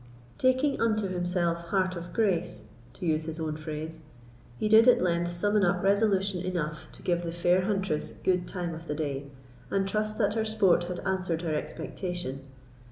[0.39, 4.01] Taking unto himself heart of grace (to use his own phrase),
[4.57, 8.73] he did at length summon up resolution enough to give the fair huntress good time
[8.73, 9.27] of the day,
[9.69, 12.41] and trust that her sport had answered her expectation.